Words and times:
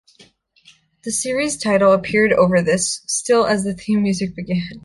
The 1.03 1.11
series' 1.11 1.57
title 1.57 1.91
appeared 1.93 2.33
over 2.33 2.63
this 2.63 3.03
still 3.05 3.45
as 3.45 3.63
the 3.65 3.75
theme 3.75 4.01
music 4.01 4.35
began. 4.35 4.79